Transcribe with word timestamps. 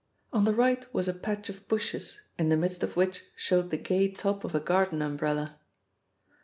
On 0.33 0.45
the 0.45 0.53
right 0.55 0.91
was 0.95 1.07
a 1.07 1.13
patch 1.13 1.47
of 1.47 1.67
bushes, 1.67 2.21
in 2.39 2.49
the 2.49 2.57
midst 2.57 2.81
of 2.81 2.95
which 2.95 3.23
showed 3.35 3.69
the 3.69 3.77
gay 3.77 4.09
top 4.09 4.43
of 4.43 4.55
a 4.55 4.59
garden 4.59 4.99
umbrella. 4.99 5.59